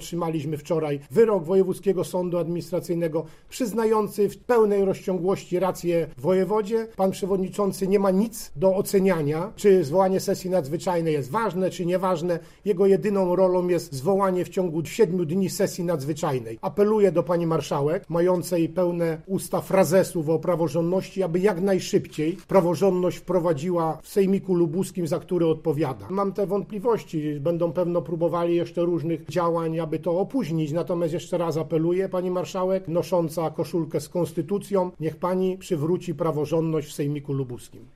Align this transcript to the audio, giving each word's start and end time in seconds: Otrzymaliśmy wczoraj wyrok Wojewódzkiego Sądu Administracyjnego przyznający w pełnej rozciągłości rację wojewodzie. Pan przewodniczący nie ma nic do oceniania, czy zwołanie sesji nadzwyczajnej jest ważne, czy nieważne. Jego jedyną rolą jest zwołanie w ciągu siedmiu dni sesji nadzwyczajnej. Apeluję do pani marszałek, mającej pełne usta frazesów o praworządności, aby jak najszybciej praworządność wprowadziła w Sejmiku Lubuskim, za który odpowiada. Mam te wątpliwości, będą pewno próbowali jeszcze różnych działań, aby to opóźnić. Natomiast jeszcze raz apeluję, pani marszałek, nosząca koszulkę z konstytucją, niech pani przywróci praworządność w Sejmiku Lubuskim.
Otrzymaliśmy 0.00 0.56
wczoraj 0.56 1.00
wyrok 1.10 1.44
Wojewódzkiego 1.44 2.04
Sądu 2.04 2.38
Administracyjnego 2.38 3.24
przyznający 3.48 4.28
w 4.28 4.38
pełnej 4.38 4.84
rozciągłości 4.84 5.58
rację 5.58 6.06
wojewodzie. 6.18 6.88
Pan 6.96 7.10
przewodniczący 7.10 7.88
nie 7.88 7.98
ma 7.98 8.10
nic 8.10 8.52
do 8.56 8.76
oceniania, 8.76 9.52
czy 9.56 9.84
zwołanie 9.84 10.20
sesji 10.20 10.50
nadzwyczajnej 10.50 11.12
jest 11.12 11.30
ważne, 11.30 11.70
czy 11.70 11.86
nieważne. 11.86 12.38
Jego 12.64 12.86
jedyną 12.86 13.36
rolą 13.36 13.68
jest 13.68 13.92
zwołanie 13.92 14.44
w 14.44 14.48
ciągu 14.48 14.84
siedmiu 14.84 15.24
dni 15.24 15.50
sesji 15.50 15.84
nadzwyczajnej. 15.84 16.58
Apeluję 16.62 17.12
do 17.12 17.22
pani 17.22 17.46
marszałek, 17.46 18.04
mającej 18.08 18.68
pełne 18.68 19.22
usta 19.26 19.60
frazesów 19.60 20.28
o 20.28 20.38
praworządności, 20.38 21.22
aby 21.22 21.38
jak 21.38 21.60
najszybciej 21.60 22.36
praworządność 22.48 23.16
wprowadziła 23.18 23.98
w 24.02 24.08
Sejmiku 24.08 24.54
Lubuskim, 24.54 25.06
za 25.06 25.18
który 25.18 25.46
odpowiada. 25.46 26.06
Mam 26.10 26.32
te 26.32 26.46
wątpliwości, 26.46 27.40
będą 27.40 27.72
pewno 27.72 28.02
próbowali 28.02 28.56
jeszcze 28.56 28.82
różnych 28.82 29.26
działań, 29.28 29.85
aby 29.86 29.98
to 29.98 30.20
opóźnić. 30.20 30.72
Natomiast 30.72 31.14
jeszcze 31.14 31.38
raz 31.38 31.56
apeluję, 31.56 32.08
pani 32.08 32.30
marszałek, 32.30 32.88
nosząca 32.88 33.50
koszulkę 33.50 34.00
z 34.00 34.08
konstytucją, 34.08 34.90
niech 35.00 35.16
pani 35.16 35.58
przywróci 35.58 36.14
praworządność 36.14 36.88
w 36.88 36.92
Sejmiku 36.92 37.32
Lubuskim. 37.32 37.88